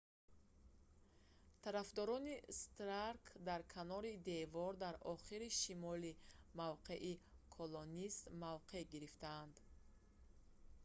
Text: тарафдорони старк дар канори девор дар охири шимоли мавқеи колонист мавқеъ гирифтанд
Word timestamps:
тарафдорони 1.65 2.33
старк 2.59 3.23
дар 3.47 3.61
канори 3.73 4.13
девор 4.31 4.73
дар 4.83 4.95
охири 5.13 5.49
шимоли 5.61 6.11
мавқеи 6.61 7.13
колонист 7.55 8.21
мавқеъ 8.43 8.81
гирифтанд 8.93 9.55